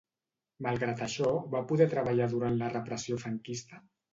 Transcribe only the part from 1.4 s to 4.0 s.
va poder treballar durant la repressió franquista?